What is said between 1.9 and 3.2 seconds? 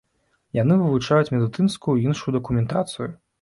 і іншую дакументацыю.